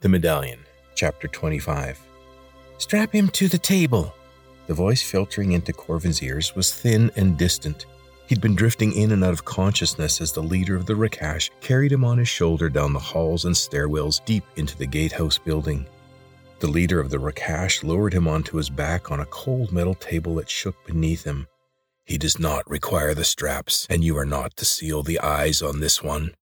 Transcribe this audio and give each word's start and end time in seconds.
The 0.00 0.08
Medallion, 0.08 0.60
Chapter 0.94 1.28
25. 1.28 2.00
Strap 2.78 3.12
him 3.12 3.28
to 3.28 3.48
the 3.48 3.58
table. 3.58 4.14
The 4.66 4.72
voice 4.72 5.02
filtering 5.02 5.52
into 5.52 5.74
Corvin's 5.74 6.22
ears 6.22 6.56
was 6.56 6.72
thin 6.72 7.10
and 7.16 7.36
distant. 7.36 7.84
He'd 8.26 8.40
been 8.40 8.54
drifting 8.54 8.94
in 8.94 9.12
and 9.12 9.22
out 9.22 9.34
of 9.34 9.44
consciousness 9.44 10.22
as 10.22 10.32
the 10.32 10.42
leader 10.42 10.74
of 10.74 10.86
the 10.86 10.94
Rakash 10.94 11.50
carried 11.60 11.92
him 11.92 12.02
on 12.02 12.16
his 12.16 12.30
shoulder 12.30 12.70
down 12.70 12.94
the 12.94 12.98
halls 12.98 13.44
and 13.44 13.54
stairwells 13.54 14.24
deep 14.24 14.44
into 14.56 14.74
the 14.74 14.86
gatehouse 14.86 15.36
building. 15.36 15.84
The 16.60 16.70
leader 16.70 16.98
of 16.98 17.10
the 17.10 17.18
Rakash 17.18 17.84
lowered 17.84 18.14
him 18.14 18.26
onto 18.26 18.56
his 18.56 18.70
back 18.70 19.10
on 19.10 19.20
a 19.20 19.26
cold 19.26 19.70
metal 19.70 19.94
table 19.94 20.36
that 20.36 20.48
shook 20.48 20.86
beneath 20.86 21.24
him. 21.24 21.46
He 22.06 22.16
does 22.16 22.38
not 22.38 22.68
require 22.70 23.12
the 23.12 23.24
straps, 23.24 23.86
and 23.90 24.02
you 24.02 24.16
are 24.16 24.24
not 24.24 24.56
to 24.56 24.64
seal 24.64 25.02
the 25.02 25.20
eyes 25.20 25.60
on 25.60 25.80
this 25.80 26.02
one. 26.02 26.32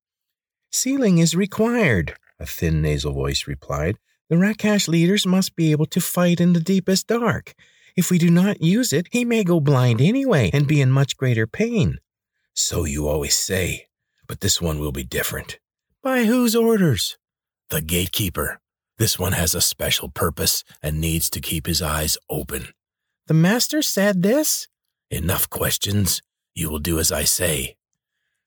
Sealing 0.71 1.19
is 1.19 1.35
required, 1.35 2.15
a 2.41 2.47
thin 2.47 2.83
nasal 2.83 3.13
voice 3.13 3.47
replied. 3.47 3.97
The 4.29 4.37
Rakash 4.37 4.89
leaders 4.89 5.27
must 5.27 5.57
be 5.57 5.73
able 5.73 5.87
to 5.87 6.01
fight 6.01 6.41
in 6.41 6.53
the 6.53 6.61
deepest 6.61 7.07
dark. 7.07 7.55
If 7.97 8.11
we 8.11 8.19
do 8.19 8.31
not 8.31 8.63
use 8.63 8.93
it, 8.93 9.09
he 9.11 9.25
may 9.25 9.43
go 9.43 9.59
blind 9.59 10.01
anyway 10.01 10.51
and 10.53 10.69
be 10.69 10.81
in 10.81 10.91
much 10.91 11.17
greater 11.17 11.47
pain. 11.47 11.99
So 12.55 12.85
you 12.85 13.09
always 13.09 13.35
say, 13.35 13.87
but 14.27 14.41
this 14.41 14.61
one 14.61 14.79
will 14.79 14.93
be 14.93 15.05
different. 15.05 15.59
By 16.03 16.25
whose 16.25 16.55
orders? 16.55 17.17
The 17.71 17.81
gatekeeper. 17.81 18.61
This 18.99 19.19
one 19.19 19.33
has 19.33 19.55
a 19.55 19.61
special 19.61 20.09
purpose 20.09 20.65
and 20.83 21.01
needs 21.01 21.31
to 21.31 21.41
keep 21.41 21.67
his 21.67 21.81
eyes 21.81 22.19
open. 22.29 22.69
The 23.27 23.35
master 23.35 23.83
said 23.83 24.23
this? 24.23 24.69
Enough 25.11 25.49
questions. 25.51 26.21
You 26.55 26.71
will 26.71 26.79
do 26.79 26.99
as 26.99 27.11
I 27.11 27.25
say. 27.25 27.77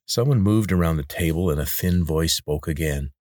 Someone 0.06 0.42
moved 0.42 0.72
around 0.72 0.98
the 0.98 1.04
table 1.04 1.50
and 1.50 1.60
a 1.60 1.66
thin 1.66 2.04
voice 2.04 2.34
spoke 2.34 2.68
again. 2.68 3.12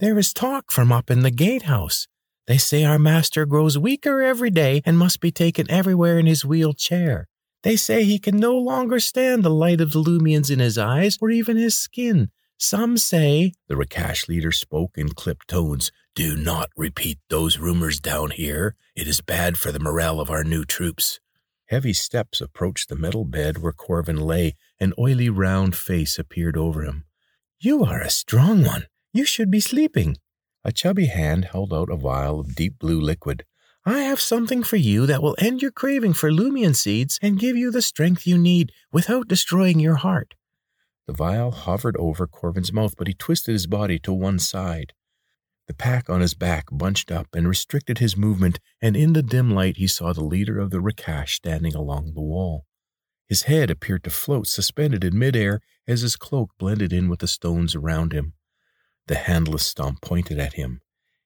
There 0.00 0.18
is 0.18 0.32
talk 0.32 0.72
from 0.72 0.92
up 0.92 1.10
in 1.10 1.20
the 1.20 1.30
gatehouse. 1.30 2.08
They 2.46 2.56
say 2.56 2.84
our 2.84 2.98
master 2.98 3.44
grows 3.44 3.76
weaker 3.76 4.22
every 4.22 4.48
day 4.48 4.80
and 4.86 4.96
must 4.96 5.20
be 5.20 5.30
taken 5.30 5.70
everywhere 5.70 6.18
in 6.18 6.24
his 6.24 6.42
wheeled 6.42 6.78
chair. 6.78 7.28
They 7.64 7.76
say 7.76 8.04
he 8.04 8.18
can 8.18 8.38
no 8.38 8.56
longer 8.56 8.98
stand 8.98 9.42
the 9.42 9.50
light 9.50 9.78
of 9.78 9.92
the 9.92 10.02
Lumians 10.02 10.50
in 10.50 10.58
his 10.58 10.78
eyes 10.78 11.18
or 11.20 11.28
even 11.28 11.58
his 11.58 11.76
skin. 11.76 12.30
Some 12.56 12.96
say, 12.96 13.52
the 13.68 13.74
Rakash 13.74 14.26
leader 14.26 14.52
spoke 14.52 14.96
in 14.96 15.10
clipped 15.10 15.48
tones, 15.48 15.92
do 16.14 16.34
not 16.34 16.70
repeat 16.78 17.18
those 17.28 17.58
rumors 17.58 18.00
down 18.00 18.30
here. 18.30 18.76
It 18.96 19.06
is 19.06 19.20
bad 19.20 19.58
for 19.58 19.70
the 19.70 19.80
morale 19.80 20.18
of 20.18 20.30
our 20.30 20.44
new 20.44 20.64
troops. 20.64 21.20
Heavy 21.66 21.92
steps 21.92 22.40
approached 22.40 22.88
the 22.88 22.96
metal 22.96 23.26
bed 23.26 23.58
where 23.58 23.72
Corvin 23.72 24.18
lay. 24.18 24.54
An 24.80 24.94
oily 24.98 25.28
round 25.28 25.76
face 25.76 26.18
appeared 26.18 26.56
over 26.56 26.84
him. 26.84 27.04
You 27.58 27.84
are 27.84 28.00
a 28.00 28.08
strong 28.08 28.64
one. 28.64 28.86
You 29.12 29.24
should 29.24 29.50
be 29.50 29.60
sleeping. 29.60 30.18
A 30.64 30.70
chubby 30.70 31.06
hand 31.06 31.46
held 31.46 31.72
out 31.72 31.90
a 31.90 31.96
vial 31.96 32.38
of 32.38 32.54
deep 32.54 32.78
blue 32.78 33.00
liquid. 33.00 33.44
I 33.84 34.02
have 34.02 34.20
something 34.20 34.62
for 34.62 34.76
you 34.76 35.06
that 35.06 35.22
will 35.22 35.34
end 35.38 35.62
your 35.62 35.72
craving 35.72 36.12
for 36.12 36.30
Lumion 36.30 36.76
seeds 36.76 37.18
and 37.20 37.38
give 37.38 37.56
you 37.56 37.70
the 37.70 37.82
strength 37.82 38.26
you 38.26 38.38
need 38.38 38.70
without 38.92 39.26
destroying 39.26 39.80
your 39.80 39.96
heart. 39.96 40.34
The 41.06 41.12
vial 41.12 41.50
hovered 41.50 41.96
over 41.96 42.28
Corvin's 42.28 42.72
mouth, 42.72 42.94
but 42.96 43.08
he 43.08 43.14
twisted 43.14 43.52
his 43.52 43.66
body 43.66 43.98
to 44.00 44.12
one 44.12 44.38
side. 44.38 44.92
The 45.66 45.74
pack 45.74 46.08
on 46.08 46.20
his 46.20 46.34
back 46.34 46.66
bunched 46.70 47.10
up 47.10 47.28
and 47.34 47.48
restricted 47.48 47.98
his 47.98 48.16
movement, 48.16 48.60
and 48.80 48.96
in 48.96 49.12
the 49.14 49.22
dim 49.22 49.50
light 49.50 49.78
he 49.78 49.88
saw 49.88 50.12
the 50.12 50.22
leader 50.22 50.60
of 50.60 50.70
the 50.70 50.80
Rakash 50.80 51.34
standing 51.34 51.74
along 51.74 52.12
the 52.14 52.20
wall. 52.20 52.64
His 53.28 53.44
head 53.44 53.70
appeared 53.70 54.04
to 54.04 54.10
float 54.10 54.46
suspended 54.46 55.02
in 55.02 55.18
midair 55.18 55.60
as 55.88 56.02
his 56.02 56.16
cloak 56.16 56.50
blended 56.58 56.92
in 56.92 57.08
with 57.08 57.20
the 57.20 57.28
stones 57.28 57.74
around 57.74 58.12
him. 58.12 58.34
The 59.10 59.16
handless 59.16 59.66
stump 59.66 60.02
pointed 60.02 60.38
at 60.38 60.52
him. 60.52 60.82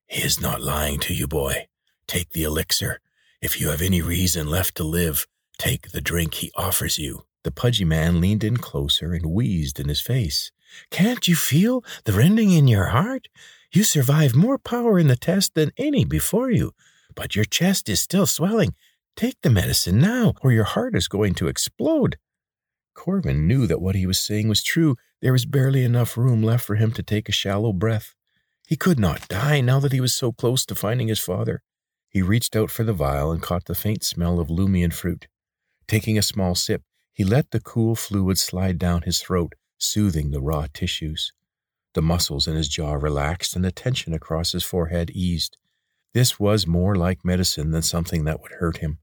He 0.06 0.22
is 0.22 0.40
not 0.40 0.62
lying 0.62 0.98
to 1.00 1.12
you, 1.12 1.28
boy. 1.28 1.68
Take 2.06 2.30
the 2.30 2.42
elixir. 2.42 3.02
If 3.42 3.60
you 3.60 3.68
have 3.68 3.82
any 3.82 4.00
reason 4.00 4.46
left 4.46 4.74
to 4.76 4.84
live, 4.84 5.26
take 5.58 5.90
the 5.90 6.00
drink 6.00 6.32
he 6.32 6.50
offers 6.56 6.98
you. 6.98 7.26
The 7.42 7.50
pudgy 7.50 7.84
man 7.84 8.22
leaned 8.22 8.42
in 8.42 8.56
closer 8.56 9.12
and 9.12 9.26
wheezed 9.26 9.78
in 9.78 9.90
his 9.90 10.00
face. 10.00 10.50
Can't 10.90 11.28
you 11.28 11.36
feel 11.36 11.84
the 12.04 12.14
rending 12.14 12.52
in 12.52 12.68
your 12.68 12.86
heart? 12.86 13.28
You 13.70 13.84
survived 13.84 14.34
more 14.34 14.56
power 14.56 14.98
in 14.98 15.08
the 15.08 15.14
test 15.14 15.52
than 15.52 15.70
any 15.76 16.06
before 16.06 16.50
you, 16.50 16.72
but 17.14 17.36
your 17.36 17.44
chest 17.44 17.90
is 17.90 18.00
still 18.00 18.24
swelling. 18.24 18.74
Take 19.14 19.42
the 19.42 19.50
medicine 19.50 19.98
now, 19.98 20.32
or 20.40 20.52
your 20.52 20.64
heart 20.64 20.96
is 20.96 21.06
going 21.06 21.34
to 21.34 21.48
explode. 21.48 22.16
Corvin 22.94 23.46
knew 23.46 23.66
that 23.66 23.80
what 23.80 23.94
he 23.94 24.06
was 24.06 24.20
saying 24.20 24.48
was 24.48 24.62
true. 24.62 24.96
There 25.20 25.32
was 25.32 25.46
barely 25.46 25.84
enough 25.84 26.16
room 26.16 26.42
left 26.42 26.64
for 26.64 26.76
him 26.76 26.92
to 26.92 27.02
take 27.02 27.28
a 27.28 27.32
shallow 27.32 27.72
breath. 27.72 28.14
He 28.66 28.76
could 28.76 28.98
not 28.98 29.28
die 29.28 29.60
now 29.60 29.80
that 29.80 29.92
he 29.92 30.00
was 30.00 30.14
so 30.14 30.32
close 30.32 30.64
to 30.66 30.74
finding 30.74 31.08
his 31.08 31.20
father. 31.20 31.62
He 32.08 32.22
reached 32.22 32.56
out 32.56 32.70
for 32.70 32.84
the 32.84 32.92
vial 32.92 33.30
and 33.30 33.42
caught 33.42 33.66
the 33.66 33.74
faint 33.74 34.04
smell 34.04 34.40
of 34.40 34.48
Lumian 34.48 34.92
fruit. 34.92 35.26
Taking 35.86 36.16
a 36.16 36.22
small 36.22 36.54
sip, 36.54 36.82
he 37.12 37.24
let 37.24 37.50
the 37.50 37.60
cool 37.60 37.94
fluid 37.94 38.38
slide 38.38 38.78
down 38.78 39.02
his 39.02 39.20
throat, 39.20 39.54
soothing 39.78 40.30
the 40.30 40.40
raw 40.40 40.66
tissues. 40.72 41.32
The 41.94 42.02
muscles 42.02 42.48
in 42.48 42.56
his 42.56 42.68
jaw 42.68 42.94
relaxed 42.94 43.54
and 43.54 43.64
the 43.64 43.70
tension 43.70 44.14
across 44.14 44.52
his 44.52 44.64
forehead 44.64 45.10
eased. 45.10 45.56
This 46.12 46.40
was 46.40 46.66
more 46.66 46.94
like 46.94 47.24
medicine 47.24 47.70
than 47.70 47.82
something 47.82 48.24
that 48.24 48.40
would 48.40 48.52
hurt 48.52 48.78
him. 48.78 48.98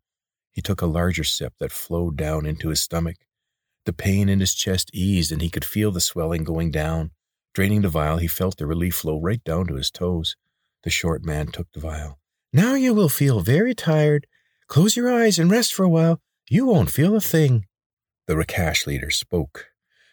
He 0.51 0.61
took 0.61 0.81
a 0.81 0.87
larger 0.87 1.23
sip 1.23 1.53
that 1.59 1.71
flowed 1.71 2.17
down 2.17 2.45
into 2.45 2.69
his 2.69 2.81
stomach. 2.81 3.17
The 3.85 3.93
pain 3.93 4.29
in 4.29 4.39
his 4.39 4.53
chest 4.53 4.91
eased 4.93 5.31
and 5.31 5.41
he 5.41 5.49
could 5.49 5.65
feel 5.65 5.91
the 5.91 6.01
swelling 6.01 6.43
going 6.43 6.71
down. 6.71 7.11
Draining 7.53 7.81
the 7.81 7.89
vial, 7.89 8.17
he 8.17 8.27
felt 8.27 8.57
the 8.57 8.65
relief 8.65 8.95
flow 8.95 9.19
right 9.19 9.43
down 9.43 9.67
to 9.67 9.75
his 9.75 9.91
toes. 9.91 10.35
The 10.83 10.89
short 10.89 11.25
man 11.25 11.47
took 11.47 11.71
the 11.71 11.79
vial. 11.79 12.19
Now 12.53 12.75
you 12.75 12.93
will 12.93 13.09
feel 13.09 13.41
very 13.41 13.73
tired. 13.73 14.27
Close 14.67 14.95
your 14.95 15.11
eyes 15.11 15.39
and 15.39 15.51
rest 15.51 15.73
for 15.73 15.83
a 15.83 15.89
while. 15.89 16.21
You 16.49 16.65
won't 16.65 16.91
feel 16.91 17.15
a 17.15 17.21
thing. 17.21 17.65
The 18.27 18.35
Rakash 18.35 18.87
leader 18.87 19.09
spoke. 19.09 19.67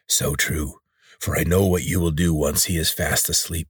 So 0.06 0.34
true 0.34 0.80
for 1.18 1.36
I 1.36 1.42
know 1.42 1.66
what 1.66 1.84
you 1.84 2.00
will 2.00 2.12
do 2.12 2.32
once 2.32 2.64
he 2.64 2.76
is 2.76 2.90
fast 2.90 3.28
asleep. 3.28 3.68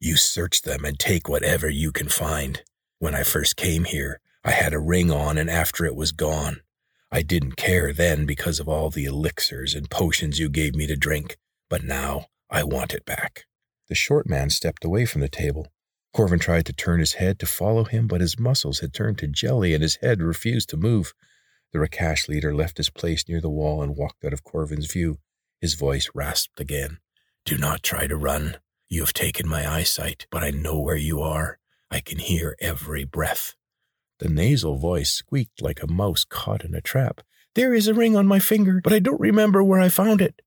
You 0.00 0.16
search 0.16 0.62
them 0.62 0.84
and 0.84 0.98
take 0.98 1.28
whatever 1.28 1.68
you 1.68 1.92
can 1.92 2.08
find. 2.08 2.62
When 2.98 3.14
I 3.14 3.22
first 3.22 3.56
came 3.56 3.84
here, 3.84 4.20
I 4.44 4.50
had 4.50 4.74
a 4.74 4.80
ring 4.80 5.10
on, 5.10 5.38
and 5.38 5.48
after 5.48 5.84
it 5.84 5.94
was 5.94 6.12
gone. 6.12 6.60
I 7.10 7.22
didn't 7.22 7.56
care 7.56 7.92
then 7.92 8.26
because 8.26 8.60
of 8.60 8.68
all 8.68 8.90
the 8.90 9.06
elixirs 9.06 9.74
and 9.74 9.90
potions 9.90 10.38
you 10.38 10.48
gave 10.48 10.74
me 10.74 10.86
to 10.86 10.96
drink, 10.96 11.38
but 11.70 11.82
now 11.82 12.26
I 12.50 12.64
want 12.64 12.92
it 12.92 13.06
back. 13.06 13.46
The 13.88 13.94
short 13.94 14.28
man 14.28 14.50
stepped 14.50 14.84
away 14.84 15.06
from 15.06 15.22
the 15.22 15.28
table. 15.28 15.68
Corvin 16.14 16.38
tried 16.38 16.66
to 16.66 16.72
turn 16.72 17.00
his 17.00 17.14
head 17.14 17.38
to 17.38 17.46
follow 17.46 17.84
him, 17.84 18.06
but 18.06 18.20
his 18.20 18.38
muscles 18.38 18.80
had 18.80 18.92
turned 18.92 19.18
to 19.18 19.26
jelly 19.26 19.72
and 19.72 19.82
his 19.82 19.98
head 20.02 20.20
refused 20.20 20.68
to 20.70 20.76
move. 20.76 21.14
The 21.72 21.78
Rakash 21.78 22.28
leader 22.28 22.54
left 22.54 22.78
his 22.78 22.90
place 22.90 23.28
near 23.28 23.40
the 23.40 23.50
wall 23.50 23.82
and 23.82 23.96
walked 23.96 24.24
out 24.24 24.32
of 24.32 24.44
Corvin's 24.44 24.90
view. 24.90 25.18
His 25.60 25.74
voice 25.74 26.10
rasped 26.14 26.60
again. 26.60 26.98
Do 27.44 27.56
not 27.56 27.82
try 27.82 28.06
to 28.06 28.16
run. 28.16 28.56
You 28.88 29.00
have 29.02 29.12
taken 29.12 29.48
my 29.48 29.70
eyesight, 29.70 30.26
but 30.30 30.42
I 30.42 30.50
know 30.50 30.78
where 30.78 30.96
you 30.96 31.20
are. 31.20 31.58
I 31.90 32.00
can 32.00 32.18
hear 32.18 32.56
every 32.60 33.04
breath. 33.04 33.54
The 34.18 34.28
nasal 34.28 34.76
voice 34.76 35.10
squeaked 35.12 35.62
like 35.62 35.82
a 35.82 35.86
mouse 35.86 36.24
caught 36.24 36.64
in 36.64 36.74
a 36.74 36.80
trap. 36.80 37.20
There 37.54 37.72
is 37.72 37.88
a 37.88 37.94
ring 37.94 38.16
on 38.16 38.26
my 38.26 38.38
finger, 38.38 38.80
but 38.82 38.92
I 38.92 38.98
don't 38.98 39.20
remember 39.20 39.62
where 39.62 39.80
I 39.80 39.88
found 39.88 40.20
it. 40.20 40.42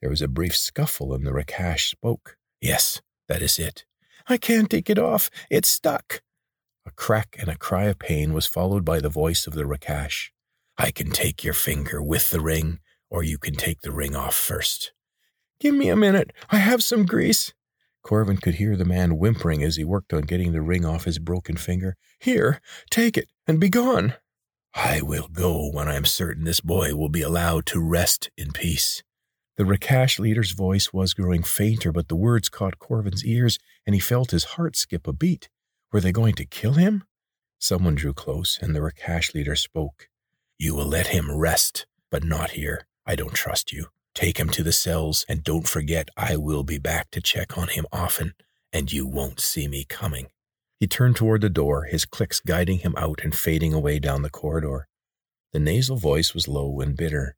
There 0.00 0.10
was 0.10 0.22
a 0.22 0.28
brief 0.28 0.56
scuffle, 0.56 1.12
and 1.12 1.26
the 1.26 1.32
Rakash 1.32 1.90
spoke. 1.90 2.36
Yes, 2.60 3.00
that 3.28 3.42
is 3.42 3.58
it. 3.58 3.84
I 4.28 4.36
can't 4.36 4.70
take 4.70 4.88
it 4.88 4.98
off. 4.98 5.30
It's 5.50 5.68
stuck. 5.68 6.22
A 6.86 6.90
crack 6.92 7.36
and 7.38 7.48
a 7.48 7.58
cry 7.58 7.84
of 7.84 7.98
pain 7.98 8.32
was 8.32 8.46
followed 8.46 8.84
by 8.84 9.00
the 9.00 9.08
voice 9.08 9.46
of 9.46 9.54
the 9.54 9.64
Rakash. 9.64 10.30
I 10.78 10.90
can 10.90 11.10
take 11.10 11.44
your 11.44 11.54
finger 11.54 12.02
with 12.02 12.30
the 12.30 12.40
ring, 12.40 12.80
or 13.10 13.22
you 13.22 13.38
can 13.38 13.54
take 13.54 13.82
the 13.82 13.92
ring 13.92 14.16
off 14.16 14.34
first. 14.34 14.92
Give 15.58 15.74
me 15.74 15.88
a 15.88 15.96
minute. 15.96 16.32
I 16.50 16.56
have 16.56 16.82
some 16.82 17.04
grease. 17.04 17.52
Corvin 18.02 18.38
could 18.38 18.54
hear 18.54 18.76
the 18.76 18.84
man 18.84 19.18
whimpering 19.18 19.62
as 19.62 19.76
he 19.76 19.84
worked 19.84 20.12
on 20.12 20.22
getting 20.22 20.52
the 20.52 20.62
ring 20.62 20.84
off 20.84 21.04
his 21.04 21.18
broken 21.18 21.56
finger. 21.56 21.96
Here, 22.18 22.60
take 22.90 23.16
it 23.16 23.28
and 23.46 23.60
be 23.60 23.68
gone. 23.68 24.14
I 24.74 25.02
will 25.02 25.28
go 25.28 25.70
when 25.70 25.88
I 25.88 25.96
am 25.96 26.04
certain 26.04 26.44
this 26.44 26.60
boy 26.60 26.94
will 26.94 27.08
be 27.08 27.22
allowed 27.22 27.66
to 27.66 27.80
rest 27.80 28.30
in 28.36 28.52
peace. 28.52 29.02
The 29.56 29.64
Rakash 29.64 30.18
leader's 30.18 30.52
voice 30.52 30.92
was 30.92 31.12
growing 31.12 31.42
fainter, 31.42 31.92
but 31.92 32.08
the 32.08 32.16
words 32.16 32.48
caught 32.48 32.78
Corvin's 32.78 33.24
ears, 33.24 33.58
and 33.84 33.94
he 33.94 34.00
felt 34.00 34.30
his 34.30 34.44
heart 34.44 34.76
skip 34.76 35.06
a 35.06 35.12
beat. 35.12 35.48
Were 35.92 36.00
they 36.00 36.12
going 36.12 36.34
to 36.36 36.46
kill 36.46 36.74
him? 36.74 37.04
Someone 37.58 37.94
drew 37.94 38.14
close, 38.14 38.58
and 38.62 38.74
the 38.74 38.80
Rakash 38.80 39.34
leader 39.34 39.56
spoke. 39.56 40.08
You 40.58 40.74
will 40.74 40.86
let 40.86 41.08
him 41.08 41.36
rest, 41.36 41.86
but 42.10 42.24
not 42.24 42.52
here. 42.52 42.86
I 43.04 43.16
don't 43.16 43.34
trust 43.34 43.72
you. 43.72 43.88
Take 44.20 44.38
him 44.38 44.50
to 44.50 44.62
the 44.62 44.70
cells, 44.70 45.24
and 45.30 45.42
don't 45.42 45.66
forget 45.66 46.10
I 46.14 46.36
will 46.36 46.62
be 46.62 46.76
back 46.76 47.10
to 47.12 47.22
check 47.22 47.56
on 47.56 47.68
him 47.68 47.86
often, 47.90 48.34
and 48.70 48.92
you 48.92 49.06
won't 49.06 49.40
see 49.40 49.66
me 49.66 49.86
coming. 49.88 50.26
He 50.78 50.86
turned 50.86 51.16
toward 51.16 51.40
the 51.40 51.48
door, 51.48 51.84
his 51.84 52.04
clicks 52.04 52.38
guiding 52.38 52.80
him 52.80 52.94
out 52.98 53.20
and 53.24 53.34
fading 53.34 53.72
away 53.72 53.98
down 53.98 54.20
the 54.20 54.28
corridor. 54.28 54.88
The 55.54 55.58
nasal 55.58 55.96
voice 55.96 56.34
was 56.34 56.46
low 56.46 56.80
and 56.82 56.98
bitter. 56.98 57.34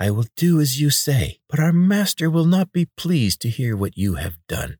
I 0.00 0.10
will 0.10 0.26
do 0.36 0.60
as 0.60 0.80
you 0.80 0.90
say, 0.90 1.38
but 1.48 1.60
our 1.60 1.72
master 1.72 2.28
will 2.28 2.46
not 2.46 2.72
be 2.72 2.88
pleased 2.96 3.40
to 3.42 3.48
hear 3.48 3.76
what 3.76 3.96
you 3.96 4.16
have 4.16 4.36
done. 4.48 4.78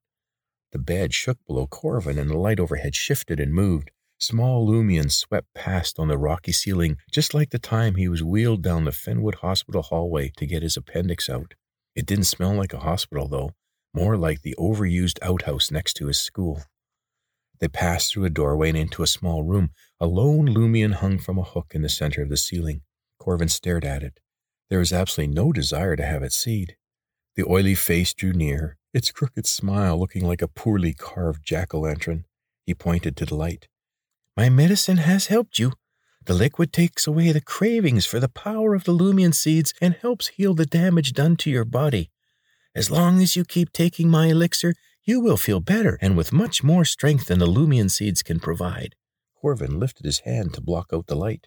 The 0.73 0.81
bed 0.81 1.15
shook 1.15 1.39
below 1.47 1.69
Corvin, 1.69 2.19
and 2.19 2.31
the 2.31 2.37
light 2.37 2.59
overhead 2.59 2.97
shifted 2.97 3.39
and 3.39 3.55
moved. 3.55 3.93
Small 4.21 4.67
Lumions 4.67 5.13
swept 5.13 5.53
past 5.55 5.99
on 5.99 6.09
the 6.09 6.17
rocky 6.17 6.53
ceiling, 6.53 6.97
just 7.11 7.35
like 7.35 7.51
the 7.51 7.59
time 7.59 7.97
he 7.97 8.09
was 8.09 8.23
wheeled 8.23 8.63
down 8.63 8.85
the 8.85 8.91
Fenwood 8.91 9.37
Hospital 9.37 9.83
hallway 9.83 10.31
to 10.37 10.47
get 10.47 10.63
his 10.63 10.77
appendix 10.77 11.29
out. 11.29 11.55
It 11.95 12.07
didn't 12.07 12.25
smell 12.25 12.55
like 12.55 12.73
a 12.73 12.81
hospital, 12.81 13.29
though, 13.29 13.51
more 13.93 14.17
like 14.17 14.43
the 14.43 14.55
overused 14.59 15.19
outhouse 15.23 15.71
next 15.71 15.95
to 15.95 16.07
his 16.07 16.19
school. 16.19 16.63
They 17.61 17.69
passed 17.69 18.13
through 18.13 18.25
a 18.25 18.31
doorway 18.31 18.71
and 18.71 18.79
into 18.79 19.03
a 19.03 19.07
small 19.07 19.43
room. 19.43 19.71
A 20.01 20.07
lone 20.07 20.47
Lumion 20.47 20.95
hung 20.95 21.19
from 21.19 21.39
a 21.39 21.45
hook 21.45 21.73
in 21.75 21.83
the 21.83 21.89
center 21.89 22.23
of 22.23 22.29
the 22.29 22.37
ceiling. 22.37 22.83
Corvin 23.19 23.49
stared 23.49 23.85
at 23.85 24.03
it. 24.03 24.21
There 24.71 24.81
was 24.81 24.93
absolutely 24.93 25.35
no 25.35 25.53
desire 25.53 25.97
to 25.97 26.05
have 26.05 26.23
it 26.23 26.33
seed. 26.33 26.77
The 27.37 27.49
oily 27.49 27.75
face 27.75 28.13
drew 28.13 28.33
near, 28.33 28.77
its 28.93 29.11
crooked 29.11 29.47
smile 29.47 29.99
looking 29.99 30.27
like 30.27 30.43
a 30.43 30.49
poorly 30.49 30.93
carved 30.95 31.45
jack 31.45 31.75
o' 31.75 31.81
lantern. 31.81 32.25
He 32.67 32.75
pointed 32.75 33.17
to 33.17 33.27
the 33.27 33.35
light. 33.35 33.69
My 34.37 34.49
medicine 34.49 34.97
has 34.97 35.27
helped 35.27 35.61
you. 35.61 35.75
The 36.27 36.35
liquid 36.35 36.73
takes 36.73 37.07
away 37.07 37.31
the 37.31 37.41
cravings 37.41 38.05
for 38.05 38.19
the 38.19 38.29
power 38.29 38.75
of 38.75 38.85
the 38.85 38.93
Lumion 38.93 39.33
seeds 39.33 39.73
and 39.81 39.95
helps 39.95 40.29
heal 40.29 40.55
the 40.55 40.67
damage 40.67 41.13
done 41.13 41.37
to 41.37 41.51
your 41.51 41.65
body. 41.65 42.11
As 42.75 42.91
long 42.91 43.23
as 43.23 43.37
you 43.37 43.45
keep 43.45 43.73
taking 43.73 44.09
my 44.09 44.27
elixir, 44.27 44.75
you 45.05 45.21
will 45.21 45.37
feel 45.37 45.61
better 45.61 45.99
and 46.01 46.17
with 46.17 46.33
much 46.33 46.65
more 46.65 46.85
strength 46.85 47.27
than 47.27 47.39
the 47.39 47.47
Lumion 47.47 47.91
seeds 47.91 48.23
can 48.23 48.41
provide. 48.41 48.97
Corvin 49.41 49.79
lifted 49.79 50.05
his 50.05 50.21
hand 50.21 50.55
to 50.55 50.61
block 50.61 50.89
out 50.93 51.07
the 51.07 51.15
light. 51.15 51.47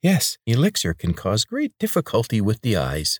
Yes, 0.00 0.38
elixir 0.46 0.94
can 0.94 1.14
cause 1.14 1.44
great 1.44 1.72
difficulty 1.80 2.40
with 2.40 2.60
the 2.60 2.76
eyes. 2.76 3.18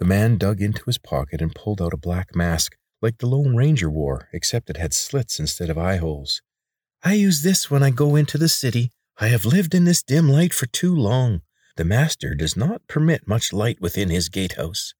The 0.00 0.06
man 0.06 0.38
dug 0.38 0.60
into 0.60 0.82
his 0.86 0.98
pocket 0.98 1.40
and 1.40 1.54
pulled 1.54 1.80
out 1.80 1.92
a 1.92 1.98
black 1.98 2.34
mask, 2.34 2.76
like 3.00 3.18
the 3.18 3.26
Lone 3.26 3.54
Ranger 3.54 3.90
wore, 3.90 4.28
except 4.32 4.70
it 4.70 4.76
had 4.76 4.92
slits 4.92 5.38
instead 5.38 5.70
of 5.70 5.78
eye 5.78 5.98
holes. 5.98 6.42
I 7.02 7.14
use 7.14 7.42
this 7.42 7.70
when 7.70 7.82
I 7.82 7.88
go 7.88 8.14
into 8.14 8.36
the 8.36 8.48
city. 8.48 8.90
I 9.18 9.28
have 9.28 9.46
lived 9.46 9.74
in 9.74 9.84
this 9.84 10.02
dim 10.02 10.28
light 10.28 10.52
for 10.52 10.66
too 10.66 10.94
long. 10.94 11.40
The 11.76 11.84
master 11.84 12.34
does 12.34 12.58
not 12.58 12.86
permit 12.88 13.26
much 13.26 13.54
light 13.54 13.80
within 13.80 14.10
his 14.10 14.28
gatehouse. 14.28 14.92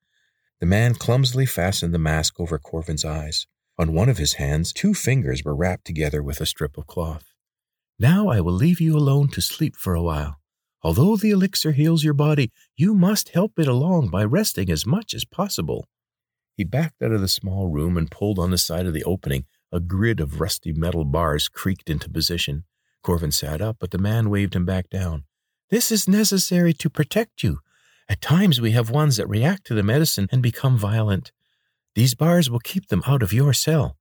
The 0.61 0.67
man 0.67 0.95
clumsily 0.95 1.45
fastened 1.45 1.93
the 1.93 1.99
mask 1.99 2.41
over 2.41 2.59
Corvin's 2.59 3.05
eyes. 3.05 3.47
On 3.79 3.93
one 3.93 4.09
of 4.09 4.17
his 4.17 4.35
hands, 4.35 4.73
two 4.73 4.95
fingers 4.95 5.45
were 5.45 5.55
wrapped 5.55 5.85
together 5.85 6.23
with 6.23 6.41
a 6.41 6.47
strip 6.47 6.79
of 6.79 6.87
cloth. 6.87 7.35
Now 7.99 8.29
I 8.29 8.41
will 8.41 8.55
leave 8.55 8.81
you 8.81 8.97
alone 8.97 9.29
to 9.29 9.43
sleep 9.43 9.77
for 9.77 9.95
a 9.95 10.03
while. 10.03 10.41
Although 10.83 11.17
the 11.17 11.31
elixir 11.31 11.73
heals 11.73 12.03
your 12.03 12.15
body, 12.15 12.51
you 12.77 12.95
must 12.95 13.31
help 13.31 13.59
it 13.59 13.69
along 13.69 14.09
by 14.09 14.25
resting 14.25 14.71
as 14.71 14.87
much 14.87 15.13
as 15.13 15.27
possible. 15.27 15.87
He 16.57 16.65
backed 16.65 17.03
out 17.03 17.13
of 17.13 17.21
the 17.21 17.29
small 17.29 17.69
room 17.69 17.99
and 17.99 18.11
pulled 18.11 18.39
on 18.39 18.51
the 18.51 18.59
side 18.59 18.87
of 18.87 18.95
the 18.95 19.05
opening. 19.05 19.45
A 19.73 19.81
grid 19.81 20.21
of 20.21 20.41
rusty 20.41 20.73
metal 20.73 21.05
bars 21.05 21.49
creaked 21.49 21.89
into 21.89 22.11
position. 22.11 22.65
Corvin 23.03 23.33
sat 23.33 23.61
up, 23.61 23.77
but 23.79 23.93
the 23.93 23.99
man 23.99 24.29
waved 24.29 24.55
him 24.55 24.65
back 24.65 24.91
down. 24.91 25.25
This 25.71 25.93
is 25.93 26.09
necessary 26.09 26.73
to 26.75 26.91
protect 26.91 27.43
you. 27.43 27.61
At 28.09 28.21
times 28.21 28.61
we 28.61 28.73
have 28.73 28.91
ones 28.91 29.17
that 29.17 29.29
react 29.29 29.65
to 29.67 29.75
the 29.75 29.85
medicine 29.85 30.29
and 30.33 30.43
become 30.43 30.77
violent. 30.77 31.31
These 31.95 32.17
bars 32.17 32.51
will 32.51 32.59
keep 32.59 32.89
them 32.89 33.05
out 33.07 33.23
of 33.23 33.33
your 33.33 33.53
cell. 33.53 33.97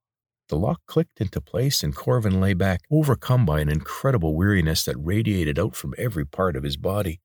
The 0.47 0.57
lock 0.57 0.81
clicked 0.87 1.21
into 1.21 1.39
place, 1.39 1.83
and 1.83 1.95
Corvin 1.95 2.41
lay 2.41 2.55
back, 2.55 2.81
overcome 2.91 3.45
by 3.45 3.59
an 3.59 3.69
incredible 3.69 4.35
weariness 4.35 4.83
that 4.85 4.97
radiated 4.97 5.59
out 5.59 5.75
from 5.75 5.93
every 5.99 6.25
part 6.25 6.55
of 6.55 6.63
his 6.63 6.75
body. 6.75 7.21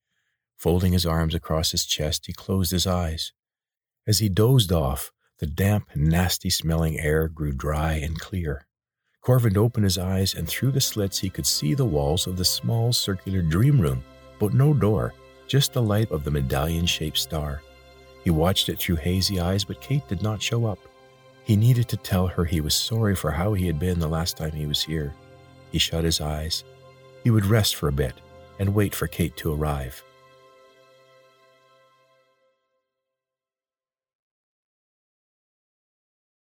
Folding 0.59 0.93
his 0.93 1.07
arms 1.07 1.35
across 1.35 1.71
his 1.71 1.87
chest, 1.87 2.27
he 2.27 2.35
closed 2.35 2.71
his 2.71 2.87
eyes. 2.87 3.33
As 4.07 4.19
he 4.19 4.29
dozed 4.29 4.71
off, 4.71 5.11
the 5.45 5.51
damp, 5.51 5.91
nasty 5.95 6.49
smelling 6.49 6.99
air 6.99 7.29
grew 7.29 7.53
dry 7.53 7.97
and 7.97 8.19
clear. 8.19 8.67
Corvin 9.21 9.59
opened 9.59 9.85
his 9.85 9.99
eyes, 9.99 10.33
and 10.33 10.49
through 10.49 10.71
the 10.71 10.81
slits 10.81 11.19
he 11.19 11.29
could 11.29 11.45
see 11.45 11.75
the 11.75 11.85
walls 11.85 12.27
of 12.27 12.39
the 12.39 12.45
small 12.47 12.95
circular 12.95 13.43
dream 13.43 13.79
room, 13.79 14.03
but 14.41 14.55
no 14.55 14.73
door, 14.73 15.13
just 15.47 15.75
the 15.75 15.83
light 15.83 16.11
of 16.11 16.25
the 16.25 16.31
medallion 16.31 16.87
shaped 16.87 17.19
star. 17.19 17.61
He 18.23 18.31
watched 18.31 18.71
it 18.71 18.79
through 18.79 18.97
hazy 18.97 19.39
eyes, 19.39 19.65
but 19.65 19.83
Kate 19.83 20.09
did 20.09 20.23
not 20.23 20.41
show 20.41 20.65
up. 20.65 20.79
He 21.43 21.57
needed 21.57 21.89
to 21.89 21.99
tell 21.99 22.27
her 22.27 22.47
he 22.47 22.63
was 22.63 22.75
sorry 22.75 23.15
for 23.15 23.31
how 23.31 23.53
he 23.53 23.67
had 23.67 23.79
been 23.79 24.01
the 24.01 24.09
last 24.09 24.39
time 24.39 24.53
he 24.53 24.65
was 24.65 24.83
here. 24.83 25.13
He 25.73 25.79
shut 25.79 26.05
his 26.05 26.23
eyes. 26.23 26.65
He 27.23 27.31
would 27.31 27.45
rest 27.45 27.75
for 27.75 27.89
a 27.89 27.93
bit 27.93 28.15
and 28.59 28.75
wait 28.75 28.95
for 28.95 29.09
Kate 29.09 29.37
to 29.37 29.53
arrive. 29.53 30.03